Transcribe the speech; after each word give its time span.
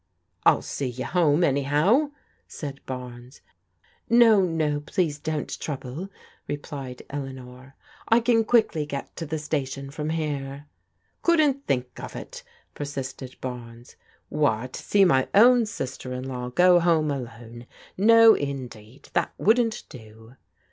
"I'll 0.47 0.63
see 0.63 0.87
you 0.87 1.05
home, 1.05 1.43
anyhow," 1.43 2.09
said 2.47 2.83
Barnes." 2.87 3.41
No, 4.09 4.41
no, 4.43 4.79
please 4.79 5.19
don't 5.19 5.59
trouble," 5.59 6.09
replied 6.47 7.03
Eleanor." 7.11 7.75
I 8.09 8.19
can 8.19 8.43
quickly 8.43 8.87
get 8.87 9.15
to 9.17 9.27
the 9.27 9.37
station 9.37 9.91
from 9.91 10.09
here."" 10.09 10.65
Couldn't 11.21 11.67
think 11.67 11.99
of 11.99 12.15
it," 12.15 12.41
persisted 12.73 13.39
Barnes." 13.41 13.95
What, 14.29 14.75
see 14.75 15.05
my 15.05 15.27
own 15.35 15.67
sister 15.67 16.13
in 16.15 16.23
law 16.27 16.49
go 16.49 16.79
home 16.79 17.11
alone? 17.11 17.67
No 17.95 18.33
indeed, 18.33 19.09
that 19.13 19.35
wouldn't 19.37 19.83
do." 19.87 20.35